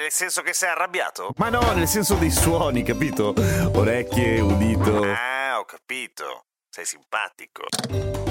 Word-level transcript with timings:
Nel 0.00 0.10
senso 0.10 0.40
che 0.40 0.54
sei 0.54 0.70
arrabbiato? 0.70 1.34
Ma 1.36 1.50
no, 1.50 1.60
nel 1.74 1.86
senso 1.86 2.14
dei 2.14 2.30
suoni, 2.30 2.82
capito? 2.82 3.34
Orecchie, 3.74 4.40
udito. 4.40 5.02
Ah, 5.02 5.58
ho 5.58 5.66
capito. 5.66 6.46
Sei 6.70 6.86
simpatico. 6.86 7.64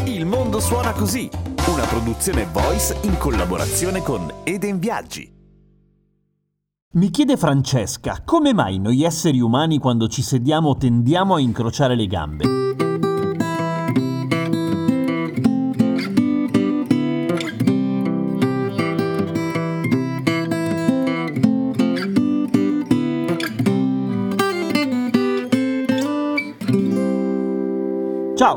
Il 0.06 0.26
mondo 0.26 0.60
suona 0.60 0.94
così, 0.94 1.30
una 1.68 1.86
produzione 1.86 2.46
voice 2.46 2.98
in 3.04 3.20
collaborazione 3.20 4.02
con 4.02 4.42
Eden 4.46 4.80
Viaggi. 4.80 5.32
Mi 6.94 7.12
chiede 7.12 7.38
Francesca, 7.38 8.24
come 8.26 8.52
mai 8.52 8.80
noi 8.80 9.04
esseri 9.04 9.40
umani 9.40 9.78
quando 9.78 10.08
ci 10.08 10.24
sediamo 10.24 10.76
tendiamo 10.76 11.36
a 11.36 11.40
incrociare 11.40 11.96
le 11.96 12.08
gambe? 12.08 12.59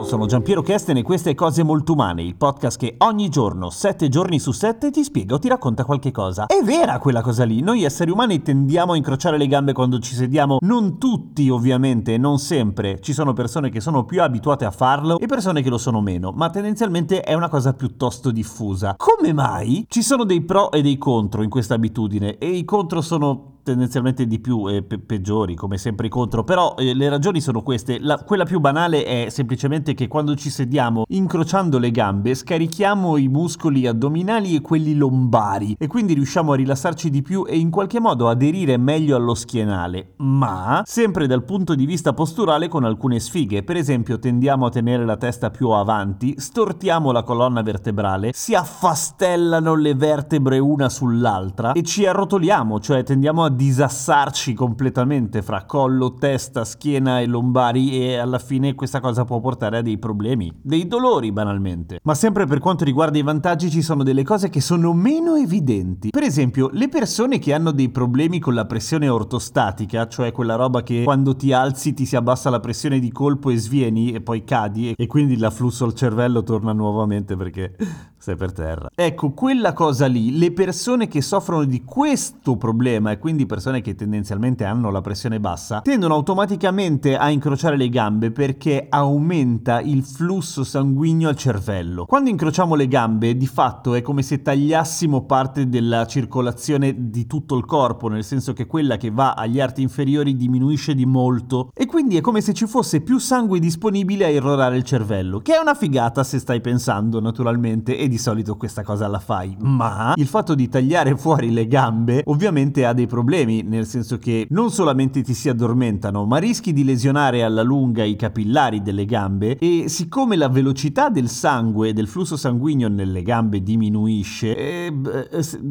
Ciao, 0.03 0.11
sono 0.11 0.27
Giampiero 0.27 0.63
Kesten 0.63 0.97
e 0.97 1.03
queste 1.03 1.35
Cose 1.35 1.63
Molto 1.63 1.93
Umane, 1.93 2.23
il 2.23 2.35
podcast 2.35 2.77
che 2.77 2.97
ogni 2.99 3.29
giorno, 3.29 3.71
sette 3.71 4.09
giorni 4.09 4.41
su 4.41 4.51
sette, 4.51 4.91
ti 4.91 5.05
spiega 5.05 5.37
o 5.37 5.39
ti 5.39 5.47
racconta 5.47 5.85
qualche 5.85 6.11
cosa. 6.11 6.47
È 6.47 6.61
vera 6.65 6.99
quella 6.99 7.23
cosa 7.23 7.45
lì, 7.45 7.61
noi 7.61 7.85
esseri 7.85 8.11
umani 8.11 8.43
tendiamo 8.43 8.93
a 8.93 8.97
incrociare 8.97 9.39
le 9.39 9.47
gambe 9.47 9.73
quando 9.73 10.01
ci 10.01 10.15
sediamo, 10.15 10.59
non 10.63 10.99
tutti 10.99 11.49
ovviamente, 11.49 12.19
non 12.19 12.39
sempre, 12.39 12.99
ci 13.01 13.13
sono 13.13 13.33
persone 13.33 13.71
che 13.71 13.81
sono 13.81 14.05
più 14.05 14.21
abituate 14.23 14.65
a 14.65 14.73
farlo 14.73 15.19
e 15.21 15.27
persone 15.27 15.63
che 15.63 15.71
lo 15.71 15.79
sono 15.79 16.01
meno, 16.01 16.33
ma 16.35 16.51
tendenzialmente 16.51 17.21
è 17.21 17.35
una 17.35 17.49
cosa 17.49 17.73
piuttosto 17.73 18.33
diffusa. 18.33 18.95
Come 18.97 19.33
mai? 19.33 19.85
Ci 19.89 20.03
sono 20.03 20.25
dei 20.25 20.43
pro 20.43 20.73
e 20.73 20.83
dei 20.83 20.99
contro 20.99 21.43
in 21.45 21.51
questa 21.51 21.75
abitudine 21.75 22.39
e 22.39 22.49
i 22.49 22.65
contro 22.65 23.03
sono 23.03 23.52
tendenzialmente 23.63 24.27
di 24.27 24.39
più 24.41 24.69
e 24.69 24.83
pe- 24.83 24.99
peggiori, 24.99 25.55
come 25.55 25.79
sempre 25.79 26.09
contro, 26.09 26.45
però 26.45 26.75
eh, 26.77 26.95
le 26.95 27.09
ragioni 27.09 27.41
sono 27.41 27.63
queste. 27.63 27.99
La, 28.01 28.17
quella 28.19 28.45
più 28.45 28.61
banale 28.61 29.05
è 29.05 29.29
semplicemente 29.31 29.95
che 29.95 30.09
quando 30.09 30.35
ci 30.35 30.51
sediamo 30.51 31.05
incrociando 31.09 31.79
le 31.79 31.91
gambe 31.91 32.35
scarichiamo 32.35 33.17
i 33.17 33.29
muscoli 33.29 33.87
addominali 33.87 34.57
e 34.57 34.61
quelli 34.61 34.95
lombari 34.95 35.77
e 35.79 35.87
quindi 35.87 36.15
riusciamo 36.15 36.53
a 36.53 36.57
rilassarci 36.57 37.11
di 37.11 37.23
più 37.23 37.45
e 37.47 37.57
in 37.57 37.71
qualche 37.71 38.01
modo 38.01 38.29
aderire 38.29 38.77
meglio 38.77 39.17
allo 39.17 39.35
schienale, 39.35 40.15
ma 40.19 40.83
sempre 40.85 41.27
dal 41.27 41.45
punto 41.45 41.75
di 41.75 41.87
vista 41.87 42.13
posturale 42.13 42.69
con 42.69 42.85
alcune 42.85 43.21
sfighe. 43.21 43.63
Per 43.63 43.77
esempio 43.77 44.19
tendiamo 44.19 44.67
a 44.67 44.71
tenere 44.71 45.05
la 45.05 45.17
testa 45.17 45.51
più 45.51 45.71
avanti, 45.71 46.35
stortiamo 46.37 47.13
la 47.13 47.23
colonna 47.23 47.63
vertebrale, 47.63 48.31
si 48.33 48.55
affastellano 48.55 49.75
le 49.75 49.95
vertebre 49.95 50.59
una 50.59 50.89
sull'altra 50.89 51.73
e 51.73 51.83
ci 51.83 52.07
arrotoliamo, 52.07 52.81
cioè 52.81 53.03
tendiamo 53.05 53.45
a 53.45 53.51
disassarci 53.55 54.55
completamente 54.55 55.43
fra 55.43 55.65
collo, 55.65 56.15
testa, 56.15 56.65
schiena 56.65 57.21
e 57.21 57.27
lombari 57.27 58.01
e 58.01 58.17
alla 58.17 58.39
fine 58.39 58.75
questa 58.75 59.01
cosa 59.01 59.25
può 59.25 59.41
portare 59.41 59.79
a 59.79 59.83
dei 59.83 59.99
problemi, 59.99 60.53
dei 60.61 60.87
dolori 60.87 61.33
banalmente. 61.33 62.01
Ma 62.03 62.15
sempre 62.15 62.47
per 62.47 62.59
quanto 62.59 62.85
riguarda 62.85 63.19
i 63.19 63.23
vantaggi 63.23 63.71
ci 63.71 63.83
sono 63.83 64.03
delle 64.03 64.25
cose 64.25 64.49
che 64.49 64.61
sono 64.61 64.93
meno 64.93 65.37
evidenti. 65.37 66.11
Per 66.11 66.23
esempio, 66.23 66.69
le 66.73 66.89
persone 66.89 67.39
che 67.39 67.53
hanno 67.53 67.71
dei 67.71 67.91
problemi 67.91 68.39
con 68.39 68.55
la 68.55 68.67
pressione 68.67 69.09
ortostatica, 69.09 70.09
cioè 70.09 70.33
quella 70.33 70.57
roba 70.57 70.83
che 70.83 71.03
quando 71.05 71.37
ti 71.37 71.53
alzi 71.53 71.95
ti 71.95 72.07
si 72.07 72.17
abbassa 72.17 72.51
la 72.51 72.61
pressione 72.61 72.99
di 72.99 73.13
colpo 73.13 73.51
e 73.51 73.57
svieni 73.57 74.13
e 74.13 74.21
poi 74.21 74.45
cadi 74.45 74.95
e 74.97 75.07
quindi 75.07 75.37
l'afflusso 75.37 75.85
al 75.85 75.95
cervello 75.95 76.43
torna 76.43 76.73
nuovamente 76.73 77.37
perché 77.37 77.77
sei 78.23 78.37
per 78.37 78.53
terra. 78.53 78.89
Ecco, 78.95 79.33
quella 79.33 79.73
cosa 79.73 80.07
lì, 80.07 80.39
le 80.39 80.53
persone 80.53 81.09
che 81.09 81.21
soffrono 81.21 81.65
di 81.65 81.83
questo 81.83 82.57
problema 82.57 83.11
e 83.11 83.19
quindi 83.19 83.47
persone 83.47 83.81
che 83.81 83.97
tendenzialmente 83.97 84.65
hanno 84.65 84.93
la 84.93 85.01
pressione 85.01 85.41
bassa, 85.41 85.81
tendono 85.81 86.15
automaticamente 86.15 87.17
a 87.17 87.31
incrociare 87.31 87.77
le 87.77 87.89
gambe 87.89 88.31
perché 88.31 88.87
aumenta 88.89 89.81
il 89.81 90.05
flusso 90.05 90.63
sanguigno 90.63 91.29
al 91.29 91.35
cervello. 91.35 92.07
Quando 92.07 92.31
incrociamo 92.31 92.77
le 92.77 92.87
gambe, 92.87 93.37
di 93.37 93.49
fatto 93.49 93.95
è 93.95 94.03
come 94.03 94.23
se 94.23 94.41
tagliassimo 94.41 95.25
parte 95.25 95.69
della 95.69 96.07
circolazione 96.07 97.11
di 97.11 97.27
tutto 97.27 97.57
il 97.57 97.65
corpo, 97.65 98.07
nel 98.07 98.23
senso 98.23 98.53
che 98.53 98.67
quella 98.67 98.99
che 98.99 99.11
va 99.11 99.33
agli 99.33 99.61
arti 99.61 99.83
inferiori 99.83 100.37
diminuisce 100.37 100.95
di 100.95 101.07
molto 101.07 101.71
e 101.75 101.87
quindi 101.87 102.17
è 102.19 102.21
come 102.21 102.41
se 102.41 102.53
ci 102.53 102.69
fosse 102.69 103.01
più 103.01 103.19
sangue 103.19 103.59
disponibile 103.59 104.27
a 104.27 104.29
irrorare 104.29 104.77
il 104.77 104.85
cervello, 104.85 105.41
che 105.41 105.57
è 105.57 105.59
una 105.59 105.75
figata 105.75 106.23
se 106.23 106.39
stai 106.39 106.61
pensando 106.61 107.19
naturalmente 107.19 107.99
e 107.99 108.11
di 108.13 108.19
solito 108.19 108.57
questa 108.57 108.83
cosa 108.83 109.09
la 109.09 109.19
fai, 109.19 109.57
ma 109.61 110.13
il 110.17 110.27
fatto 110.27 110.55
di 110.55 110.69
tagliare 110.69 111.17
fuori 111.17 111.51
le 111.51 111.67
gambe 111.67 112.23
ovviamente 112.27 112.85
ha 112.85 112.93
dei 112.93 113.07
problemi, 113.07 113.63
nel 113.63 113.87
senso 113.87 114.19
che 114.19 114.47
non 114.51 114.71
solamente 114.71 115.23
ti 115.23 115.33
si 115.33 115.49
addormentano, 115.49 116.27
ma 116.27 116.37
rischi 116.37 116.75
di 116.75 116.85
lesionare 116.85 117.43
alla 117.43 117.63
lunga 117.63 118.05
i 118.05 118.15
capillari 118.15 118.83
delle 118.83 119.07
gambe 119.07 119.57
e 119.57 119.89
siccome 119.89 120.37
la 120.37 120.49
velocità 120.49 121.09
del 121.09 121.29
sangue 121.29 121.89
e 121.89 121.93
del 121.95 122.07
flusso 122.07 122.37
sanguigno 122.37 122.89
nelle 122.89 123.23
gambe 123.23 123.63
diminuisce, 123.63 124.55
eh, 124.57 124.93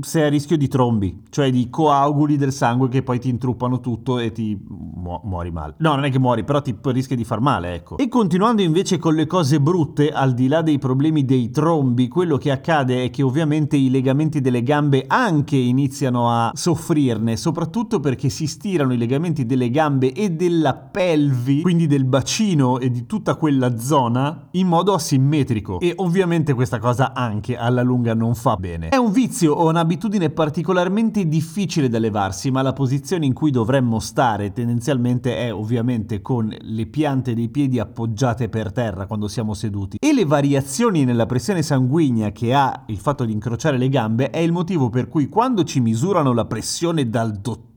sei 0.02 0.24
a 0.24 0.30
rischio 0.30 0.58
di 0.58 0.68
trombi, 0.68 1.22
cioè 1.30 1.52
di 1.52 1.70
coaguli 1.70 2.38
del 2.38 2.52
sangue 2.52 2.90
che 2.90 3.04
poi 3.04 3.20
ti 3.20 3.30
intruppano 3.30 3.80
tutto 3.80 4.18
e 4.18 4.32
ti 4.32 4.60
mu- 4.68 5.22
muori 5.26 5.52
male. 5.52 5.76
No, 5.78 5.94
non 5.94 6.06
è 6.06 6.10
che 6.10 6.18
muori, 6.18 6.44
però 6.44 6.60
ti 6.62 6.76
rischi 6.86 7.16
di 7.16 7.24
far 7.24 7.40
male, 7.40 7.76
ecco. 7.76 7.98
E 7.98 8.08
continuando 8.08 8.64
invece 8.64 8.98
con 8.98 9.14
le 9.14 9.28
cose 9.28 9.62
brutte, 9.62 10.10
al 10.10 10.34
di 10.34 10.48
là 10.48 10.64
dei 10.64 10.80
problemi 10.80 11.24
dei 11.24 11.52
trombi, 11.52 12.08
quello 12.08 12.31
quello 12.32 12.38
che 12.38 12.52
accade 12.52 13.04
è 13.04 13.10
che 13.10 13.24
ovviamente 13.24 13.76
i 13.76 13.90
legamenti 13.90 14.40
delle 14.40 14.64
gambe 14.64 15.04
anche 15.06 15.58
iniziano 15.58 16.30
a 16.30 16.52
soffrirne, 16.54 17.36
soprattutto 17.36 18.00
perché 18.00 18.30
si 18.30 18.48
stirano 18.48 18.94
i 18.94 18.98
legamenti 18.98 19.46
delle 19.46 19.70
gambe 19.70 20.14
e 20.14 20.32
della 20.32 20.74
pelvi, 20.74 21.62
quindi 21.62 21.88
del 21.88 22.06
bacino 22.06 22.80
e 22.80 22.90
di 22.90 23.06
tutta 23.06 23.36
quella 23.36 23.78
zona, 23.78 24.48
in 24.52 24.68
modo 24.68 24.94
asimmetrico. 24.94 25.82
E 25.82 25.94
ovviamente 25.98 26.54
questa 26.54 26.80
cosa 26.80 27.14
anche 27.14 27.58
alla 27.58 27.82
lunga 27.82 28.14
non 28.14 28.34
fa 28.34 28.56
bene. 28.56 28.90
È 28.90 28.96
un 28.96 29.12
vizio 29.12 29.54
o 29.54 29.68
un'abitudine 29.68 30.30
particolarmente 30.30 31.28
difficile 31.28 31.90
da 31.90 32.00
levarsi, 32.00 32.50
ma 32.50 32.62
la 32.62 32.72
posizione 32.72 33.26
in 33.26 33.34
cui 33.34 33.52
dovremmo 33.52 34.00
stare 34.00 34.54
tendenzialmente 34.54 35.36
è 35.36 35.54
ovviamente 35.54 36.22
con 36.22 36.56
le 36.58 36.86
piante 36.86 37.34
dei 37.34 37.50
piedi 37.50 37.78
appoggiate 37.80 38.48
per 38.48 38.72
terra 38.72 39.06
quando 39.06 39.28
siamo 39.28 39.54
seduti. 39.54 39.98
E 40.00 40.14
le 40.14 40.24
variazioni 40.24 41.04
nella 41.04 41.26
pressione 41.26 41.62
sanguigna 41.62 42.21
linea 42.22 42.32
che 42.32 42.54
ha 42.54 42.84
il 42.88 42.98
fatto 42.98 43.26
di 43.26 43.34
incrociare 43.34 43.78
le 43.78 43.90
gambe 43.90 44.30
è 44.30 44.38
il 44.38 44.52
motivo 44.52 44.90
per 44.90 45.08
cui 45.08 45.28
quando 45.28 45.64
ci 45.64 45.80
misurano 45.80 46.34
la 46.34 46.46
pressione 46.46 47.10
dal 47.10 47.32
dottore 47.32 47.71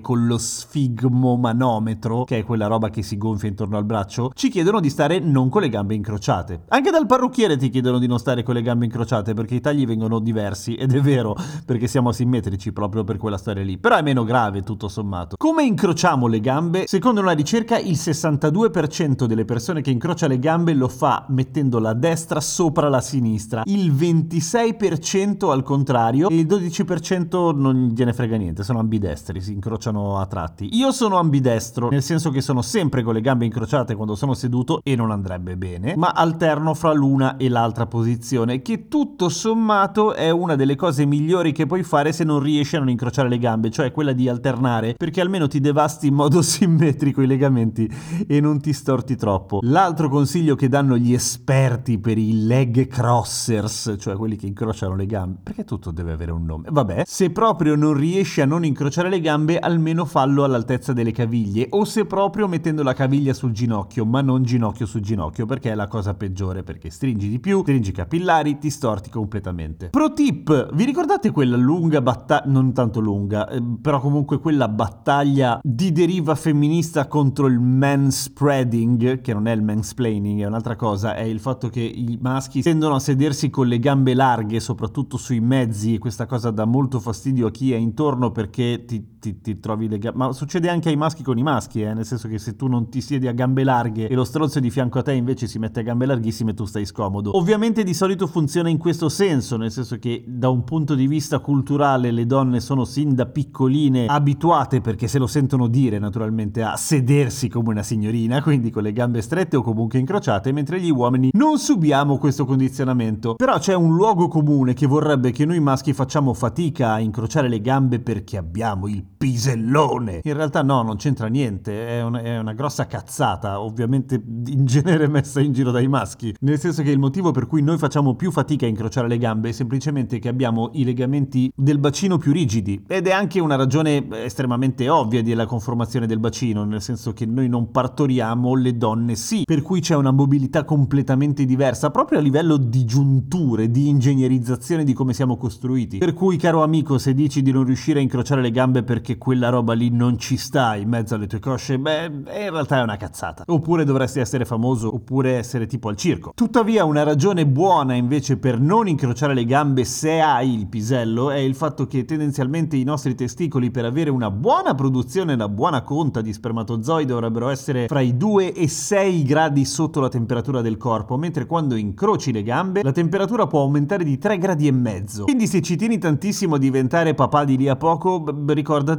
con 0.00 0.26
lo 0.26 0.38
sfigmomanometro, 0.38 2.24
che 2.24 2.38
è 2.38 2.44
quella 2.44 2.66
roba 2.66 2.88
che 2.88 3.02
si 3.02 3.18
gonfia 3.18 3.50
intorno 3.50 3.76
al 3.76 3.84
braccio, 3.84 4.30
ci 4.34 4.48
chiedono 4.48 4.80
di 4.80 4.88
stare 4.88 5.18
non 5.18 5.50
con 5.50 5.60
le 5.60 5.68
gambe 5.68 5.94
incrociate. 5.94 6.62
Anche 6.68 6.90
dal 6.90 7.04
parrucchiere 7.04 7.58
ti 7.58 7.68
chiedono 7.68 7.98
di 7.98 8.06
non 8.06 8.18
stare 8.18 8.42
con 8.42 8.54
le 8.54 8.62
gambe 8.62 8.86
incrociate 8.86 9.34
perché 9.34 9.56
i 9.56 9.60
tagli 9.60 9.84
vengono 9.84 10.18
diversi 10.18 10.76
ed 10.76 10.94
è 10.94 11.00
vero 11.02 11.36
perché 11.66 11.88
siamo 11.88 12.08
asimmetrici 12.08 12.72
proprio 12.72 13.04
per 13.04 13.18
quella 13.18 13.36
storia 13.36 13.62
lì, 13.62 13.76
però 13.76 13.96
è 13.96 14.02
meno 14.02 14.24
grave 14.24 14.62
tutto 14.62 14.88
sommato. 14.88 15.36
Come 15.36 15.64
incrociamo 15.64 16.26
le 16.26 16.40
gambe? 16.40 16.84
Secondo 16.86 17.20
una 17.20 17.32
ricerca 17.32 17.78
il 17.78 17.98
62% 17.98 19.26
delle 19.26 19.44
persone 19.44 19.82
che 19.82 19.90
incrocia 19.90 20.26
le 20.26 20.38
gambe 20.38 20.72
lo 20.72 20.88
fa 20.88 21.26
mettendo 21.28 21.78
la 21.80 21.92
destra 21.92 22.40
sopra 22.40 22.88
la 22.88 23.02
sinistra, 23.02 23.60
il 23.66 23.92
26% 23.92 25.50
al 25.50 25.62
contrario 25.62 26.30
e 26.30 26.34
il 26.34 26.46
12% 26.46 27.54
non 27.54 27.92
gliene 27.94 28.14
frega 28.14 28.36
niente, 28.38 28.64
sono 28.64 28.78
ambidestri 28.78 29.48
si 29.50 29.52
incrociano 29.52 30.18
a 30.18 30.26
tratti. 30.26 30.76
Io 30.76 30.92
sono 30.92 31.18
ambidestro, 31.18 31.88
nel 31.90 32.02
senso 32.02 32.30
che 32.30 32.40
sono 32.40 32.62
sempre 32.62 33.02
con 33.02 33.14
le 33.14 33.20
gambe 33.20 33.44
incrociate 33.44 33.94
quando 33.94 34.14
sono 34.14 34.34
seduto 34.34 34.80
e 34.82 34.94
non 34.94 35.10
andrebbe 35.10 35.56
bene, 35.56 35.94
ma 35.96 36.12
alterno 36.14 36.74
fra 36.74 36.92
l'una 36.92 37.36
e 37.36 37.48
l'altra 37.48 37.86
posizione, 37.86 38.62
che 38.62 38.88
tutto 38.88 39.28
sommato 39.28 40.14
è 40.14 40.30
una 40.30 40.54
delle 40.54 40.76
cose 40.76 41.04
migliori 41.04 41.52
che 41.52 41.66
puoi 41.66 41.82
fare 41.82 42.12
se 42.12 42.24
non 42.24 42.40
riesci 42.40 42.76
a 42.76 42.78
non 42.78 42.88
incrociare 42.88 43.28
le 43.28 43.38
gambe, 43.38 43.70
cioè 43.70 43.90
quella 43.90 44.12
di 44.12 44.28
alternare, 44.28 44.94
perché 44.94 45.20
almeno 45.20 45.48
ti 45.48 45.60
devasti 45.60 46.06
in 46.06 46.14
modo 46.14 46.40
simmetrico 46.42 47.20
i 47.20 47.26
legamenti 47.26 47.90
e 48.26 48.40
non 48.40 48.60
ti 48.60 48.72
storti 48.72 49.16
troppo. 49.16 49.58
L'altro 49.62 50.08
consiglio 50.08 50.54
che 50.54 50.68
danno 50.68 50.96
gli 50.96 51.12
esperti 51.12 51.98
per 51.98 52.18
i 52.18 52.46
leg 52.46 52.86
crossers, 52.86 53.96
cioè 53.98 54.14
quelli 54.14 54.36
che 54.36 54.46
incrociano 54.46 54.94
le 54.94 55.06
gambe, 55.06 55.40
perché 55.42 55.64
tutto 55.64 55.90
deve 55.90 56.12
avere 56.12 56.30
un 56.30 56.44
nome. 56.44 56.68
Vabbè, 56.70 57.02
se 57.06 57.30
proprio 57.30 57.74
non 57.74 57.94
riesci 57.94 58.40
a 58.40 58.44
non 58.44 58.64
incrociare 58.64 59.08
le 59.08 59.20
gambe, 59.20 59.38
gambe 59.40 59.58
almeno 59.58 60.04
fallo 60.04 60.44
all'altezza 60.44 60.92
delle 60.92 61.12
caviglie 61.12 61.66
o 61.70 61.84
se 61.84 62.04
proprio 62.04 62.46
mettendo 62.46 62.82
la 62.82 62.92
caviglia 62.92 63.32
sul 63.32 63.52
ginocchio, 63.52 64.04
ma 64.04 64.20
non 64.20 64.42
ginocchio 64.42 64.84
su 64.86 65.00
ginocchio 65.00 65.46
perché 65.46 65.70
è 65.70 65.74
la 65.74 65.88
cosa 65.88 66.14
peggiore 66.14 66.62
perché 66.62 66.90
stringi 66.90 67.28
di 67.28 67.40
più, 67.40 67.62
stringi 67.62 67.90
i 67.90 67.92
capillari, 67.92 68.58
ti 68.58 68.70
storti 68.70 69.08
completamente. 69.08 69.88
Pro 69.88 70.12
tip, 70.12 70.74
vi 70.74 70.84
ricordate 70.84 71.30
quella 71.30 71.56
lunga 71.56 72.02
battaglia, 72.02 72.50
non 72.50 72.72
tanto 72.72 73.00
lunga, 73.00 73.48
eh, 73.48 73.62
però 73.80 74.00
comunque 74.00 74.38
quella 74.38 74.68
battaglia 74.68 75.60
di 75.62 75.92
deriva 75.92 76.34
femminista 76.34 77.06
contro 77.06 77.46
il 77.46 77.58
manspreading, 77.58 79.20
che 79.20 79.32
non 79.32 79.46
è 79.46 79.52
il 79.52 79.62
mansplaining, 79.62 80.42
è 80.42 80.46
un'altra 80.46 80.76
cosa, 80.76 81.14
è 81.14 81.22
il 81.22 81.40
fatto 81.40 81.68
che 81.68 81.80
i 81.80 82.18
maschi 82.20 82.62
tendono 82.62 82.96
a 82.96 83.00
sedersi 83.00 83.48
con 83.48 83.66
le 83.66 83.78
gambe 83.78 84.14
larghe, 84.14 84.60
soprattutto 84.60 85.16
sui 85.16 85.40
mezzi, 85.40 85.94
e 85.94 85.98
questa 85.98 86.26
cosa 86.26 86.50
dà 86.50 86.64
molto 86.64 87.00
fastidio 87.00 87.46
a 87.46 87.50
chi 87.50 87.72
è 87.72 87.76
intorno 87.76 88.30
perché 88.30 88.84
ti, 88.86 89.18
ti, 89.20 89.40
ti 89.40 89.60
trovi 89.60 89.88
le 89.88 89.98
gambe... 89.98 90.18
Ma 90.18 90.32
succede 90.32 90.68
anche 90.68 90.88
ai 90.88 90.96
maschi 90.96 91.22
con 91.22 91.38
i 91.38 91.42
maschi, 91.42 91.82
eh? 91.82 91.94
nel 91.94 92.04
senso 92.04 92.26
che 92.26 92.38
se 92.38 92.56
tu 92.56 92.66
non 92.66 92.88
ti 92.90 93.00
siedi 93.00 93.28
a 93.28 93.32
gambe 93.32 93.62
larghe 93.62 94.08
e 94.08 94.14
lo 94.14 94.24
stronzo 94.24 94.58
di 94.58 94.70
fianco 94.70 94.98
a 94.98 95.02
te 95.02 95.12
invece 95.12 95.46
si 95.46 95.58
mette 95.58 95.80
a 95.80 95.82
gambe 95.84 96.06
larghissime, 96.06 96.54
tu 96.54 96.64
stai 96.64 96.84
scomodo. 96.84 97.36
Ovviamente 97.36 97.84
di 97.84 97.94
solito 97.94 98.26
funziona 98.26 98.68
in 98.68 98.78
questo 98.78 99.08
senso, 99.08 99.56
nel 99.56 99.70
senso 99.70 99.98
che 99.98 100.24
da 100.26 100.48
un 100.48 100.64
punto 100.64 100.94
di 100.96 101.06
vista 101.06 101.38
culturale 101.38 102.10
le 102.10 102.26
donne 102.26 102.58
sono 102.58 102.84
sin 102.84 103.14
da 103.14 103.26
piccoline 103.26 104.06
abituate, 104.06 104.80
perché 104.80 105.06
se 105.06 105.18
lo 105.18 105.26
sentono 105.26 105.68
dire 105.68 105.98
naturalmente, 105.98 106.62
a 106.62 106.76
sedersi 106.76 107.48
come 107.48 107.68
una 107.68 107.82
signorina, 107.82 108.42
quindi 108.42 108.70
con 108.70 108.82
le 108.82 108.92
gambe 108.92 109.20
strette 109.20 109.56
o 109.56 109.62
comunque 109.62 109.98
incrociate, 109.98 110.50
mentre 110.50 110.80
gli 110.80 110.90
uomini 110.90 111.28
non 111.32 111.58
subiamo 111.58 112.16
questo 112.16 112.46
condizionamento. 112.46 113.34
Però 113.34 113.58
c'è 113.58 113.74
un 113.74 113.94
luogo 113.94 114.28
comune 114.28 114.72
che 114.72 114.86
vorrebbe 114.86 115.30
che 115.30 115.44
noi 115.44 115.60
maschi 115.60 115.92
facciamo 115.92 116.32
fatica 116.32 116.92
a 116.94 117.00
incrociare 117.00 117.48
le 117.48 117.60
gambe 117.60 118.00
perché 118.00 118.38
abbiamo 118.38 118.86
il 118.88 119.09
pisellone. 119.20 120.20
In 120.22 120.32
realtà 120.32 120.62
no, 120.62 120.80
non 120.80 120.96
c'entra 120.96 121.26
niente, 121.26 121.86
è 121.86 122.02
una, 122.02 122.22
è 122.22 122.38
una 122.38 122.54
grossa 122.54 122.86
cazzata, 122.86 123.60
ovviamente 123.60 124.14
in 124.14 124.64
genere 124.64 125.08
messa 125.08 125.42
in 125.42 125.52
giro 125.52 125.70
dai 125.70 125.88
maschi, 125.88 126.34
nel 126.40 126.58
senso 126.58 126.82
che 126.82 126.90
il 126.90 126.98
motivo 126.98 127.30
per 127.30 127.46
cui 127.46 127.60
noi 127.60 127.76
facciamo 127.76 128.14
più 128.14 128.30
fatica 128.30 128.64
a 128.64 128.70
incrociare 128.70 129.08
le 129.08 129.18
gambe 129.18 129.50
è 129.50 129.52
semplicemente 129.52 130.18
che 130.18 130.28
abbiamo 130.28 130.70
i 130.72 130.84
legamenti 130.84 131.52
del 131.54 131.76
bacino 131.76 132.16
più 132.16 132.32
rigidi 132.32 132.82
ed 132.88 133.08
è 133.08 133.12
anche 133.12 133.40
una 133.40 133.56
ragione 133.56 134.08
estremamente 134.24 134.88
ovvia 134.88 135.22
della 135.22 135.44
conformazione 135.44 136.06
del 136.06 136.18
bacino, 136.18 136.64
nel 136.64 136.80
senso 136.80 137.12
che 137.12 137.26
noi 137.26 137.50
non 137.50 137.70
partoriamo, 137.70 138.54
le 138.54 138.78
donne 138.78 139.16
sì, 139.16 139.42
per 139.44 139.60
cui 139.60 139.80
c'è 139.80 139.96
una 139.96 140.12
mobilità 140.12 140.64
completamente 140.64 141.44
diversa 141.44 141.90
proprio 141.90 142.20
a 142.20 142.22
livello 142.22 142.56
di 142.56 142.86
giunture, 142.86 143.70
di 143.70 143.86
ingegnerizzazione 143.88 144.82
di 144.82 144.94
come 144.94 145.12
siamo 145.12 145.36
costruiti. 145.36 145.98
Per 145.98 146.14
cui 146.14 146.38
caro 146.38 146.62
amico, 146.62 146.96
se 146.96 147.12
dici 147.12 147.42
di 147.42 147.52
non 147.52 147.64
riuscire 147.64 147.98
a 147.98 148.02
incrociare 148.02 148.40
le 148.40 148.50
gambe 148.50 148.82
perché 148.82 149.08
quella 149.18 149.48
roba 149.48 149.72
lì 149.72 149.90
non 149.90 150.18
ci 150.18 150.36
sta 150.36 150.74
in 150.76 150.88
mezzo 150.88 151.14
alle 151.14 151.26
tue 151.26 151.38
cosce, 151.38 151.78
beh, 151.78 152.04
in 152.04 152.50
realtà 152.50 152.78
è 152.78 152.82
una 152.82 152.96
cazzata. 152.96 153.44
Oppure 153.46 153.84
dovresti 153.84 154.20
essere 154.20 154.44
famoso, 154.44 154.94
oppure 154.94 155.36
essere 155.36 155.66
tipo 155.66 155.88
al 155.88 155.96
circo. 155.96 156.32
Tuttavia 156.34 156.84
una 156.84 157.02
ragione 157.02 157.46
buona 157.46 157.94
invece 157.94 158.36
per 158.36 158.60
non 158.60 158.88
incrociare 158.88 159.34
le 159.34 159.44
gambe 159.44 159.84
se 159.84 160.20
hai 160.20 160.54
il 160.54 160.66
pisello 160.66 161.30
è 161.30 161.38
il 161.38 161.54
fatto 161.54 161.86
che 161.86 162.04
tendenzialmente 162.04 162.76
i 162.76 162.84
nostri 162.84 163.14
testicoli 163.14 163.70
per 163.70 163.84
avere 163.84 164.10
una 164.10 164.30
buona 164.30 164.74
produzione, 164.74 165.34
una 165.34 165.48
buona 165.48 165.82
conta 165.82 166.20
di 166.20 166.32
spermatozoi 166.32 167.04
dovrebbero 167.04 167.48
essere 167.48 167.86
fra 167.86 168.00
i 168.00 168.16
2 168.16 168.52
e 168.52 168.68
6 168.68 169.22
gradi 169.22 169.64
sotto 169.64 170.00
la 170.00 170.08
temperatura 170.08 170.60
del 170.60 170.76
corpo, 170.76 171.16
mentre 171.16 171.46
quando 171.46 171.74
incroci 171.74 172.32
le 172.32 172.42
gambe 172.42 172.82
la 172.82 172.92
temperatura 172.92 173.46
può 173.46 173.60
aumentare 173.60 174.04
di 174.04 174.18
3 174.18 174.38
gradi 174.38 174.66
e 174.66 174.72
mezzo. 174.72 175.24
Quindi 175.24 175.46
se 175.46 175.60
ci 175.60 175.76
tieni 175.76 175.98
tantissimo 175.98 176.54
a 176.56 176.58
diventare 176.58 177.14
papà 177.14 177.44
di 177.44 177.56
lì 177.56 177.68
a 177.68 177.76
poco, 177.76 178.20
b- 178.20 178.32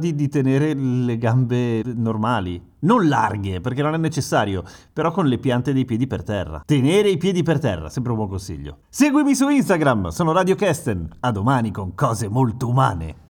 ricordati 0.02 0.14
di 0.14 0.28
tenere 0.28 0.74
le 0.74 1.16
gambe 1.16 1.82
normali. 1.84 2.60
Non 2.80 3.06
larghe, 3.06 3.60
perché 3.60 3.80
non 3.82 3.94
è 3.94 3.98
necessario, 3.98 4.64
però 4.92 5.12
con 5.12 5.26
le 5.26 5.38
piante 5.38 5.72
dei 5.72 5.84
piedi 5.84 6.08
per 6.08 6.24
terra. 6.24 6.62
Tenere 6.66 7.08
i 7.08 7.16
piedi 7.16 7.44
per 7.44 7.60
terra, 7.60 7.88
sempre 7.88 8.10
un 8.10 8.18
buon 8.18 8.28
consiglio. 8.28 8.78
Seguimi 8.88 9.34
su 9.36 9.48
Instagram, 9.48 10.08
sono 10.08 10.32
Radio 10.32 10.56
Kesten. 10.56 11.08
A 11.20 11.30
domani 11.30 11.70
con 11.70 11.94
cose 11.94 12.28
molto 12.28 12.68
umane. 12.68 13.21